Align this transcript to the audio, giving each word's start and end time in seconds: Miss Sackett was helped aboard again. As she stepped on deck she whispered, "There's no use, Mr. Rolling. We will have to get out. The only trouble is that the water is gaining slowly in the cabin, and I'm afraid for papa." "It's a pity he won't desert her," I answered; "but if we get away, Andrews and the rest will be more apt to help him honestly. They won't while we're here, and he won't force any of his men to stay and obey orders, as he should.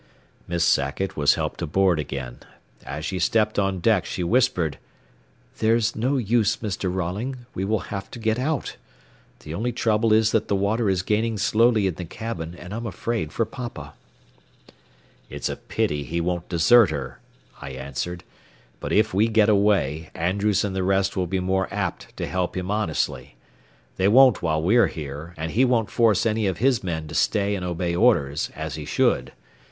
Miss 0.47 0.63
Sackett 0.63 1.15
was 1.15 1.35
helped 1.35 1.61
aboard 1.61 1.99
again. 1.99 2.39
As 2.87 3.05
she 3.05 3.19
stepped 3.19 3.59
on 3.59 3.77
deck 3.79 4.03
she 4.03 4.23
whispered, 4.23 4.79
"There's 5.59 5.95
no 5.95 6.17
use, 6.17 6.57
Mr. 6.57 6.91
Rolling. 6.91 7.45
We 7.53 7.65
will 7.65 7.81
have 7.93 8.09
to 8.09 8.17
get 8.17 8.39
out. 8.39 8.77
The 9.41 9.53
only 9.53 9.71
trouble 9.71 10.11
is 10.11 10.31
that 10.31 10.47
the 10.47 10.55
water 10.55 10.89
is 10.89 11.03
gaining 11.03 11.37
slowly 11.37 11.85
in 11.85 11.93
the 11.93 12.05
cabin, 12.05 12.55
and 12.55 12.73
I'm 12.73 12.87
afraid 12.87 13.31
for 13.31 13.45
papa." 13.45 13.93
"It's 15.29 15.49
a 15.49 15.55
pity 15.55 16.01
he 16.03 16.19
won't 16.19 16.49
desert 16.49 16.89
her," 16.89 17.19
I 17.61 17.69
answered; 17.69 18.23
"but 18.79 18.91
if 18.91 19.13
we 19.13 19.27
get 19.27 19.49
away, 19.49 20.09
Andrews 20.15 20.63
and 20.63 20.75
the 20.75 20.81
rest 20.81 21.15
will 21.15 21.27
be 21.27 21.39
more 21.39 21.71
apt 21.71 22.17
to 22.17 22.25
help 22.25 22.57
him 22.57 22.71
honestly. 22.71 23.35
They 23.97 24.07
won't 24.07 24.41
while 24.41 24.63
we're 24.63 24.87
here, 24.87 25.35
and 25.37 25.51
he 25.51 25.63
won't 25.63 25.91
force 25.91 26.25
any 26.25 26.47
of 26.47 26.57
his 26.57 26.83
men 26.83 27.07
to 27.07 27.13
stay 27.13 27.53
and 27.53 27.63
obey 27.63 27.93
orders, 27.95 28.49
as 28.55 28.73
he 28.73 28.83
should. 28.85 29.31